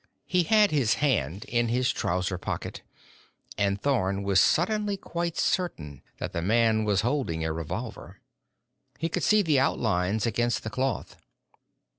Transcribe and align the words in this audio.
He 0.25 0.41
had 0.45 0.71
his 0.71 0.95
hand 0.95 1.45
in 1.45 1.67
his 1.67 1.91
trouser 1.91 2.39
pocket, 2.39 2.81
and 3.55 3.79
Thorn 3.79 4.23
was 4.23 4.41
suddenly 4.41 4.97
quite 4.97 5.37
certain 5.37 6.01
that 6.17 6.33
the 6.33 6.41
man 6.41 6.85
was 6.85 7.01
holding 7.01 7.45
a 7.45 7.53
revolver. 7.53 8.19
He 8.97 9.09
could 9.09 9.21
see 9.21 9.43
the 9.43 9.59
outlines 9.59 10.25
against 10.25 10.63
the 10.63 10.71
cloth. 10.71 11.17